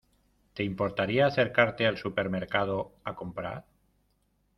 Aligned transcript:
¿Te 0.55 0.63
importaría 0.63 1.27
acercarte 1.27 1.85
al 1.85 1.95
supermercado 1.95 2.95
a 3.03 3.13
comprar? 3.15 3.67